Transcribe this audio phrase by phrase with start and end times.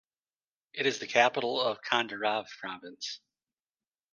[0.73, 3.19] It is the capital of Candarave Province.